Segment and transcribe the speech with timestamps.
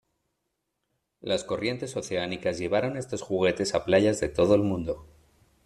[1.21, 5.05] Las corrientes oceánicas llevaron estos juguetes a playas de todo el mundo.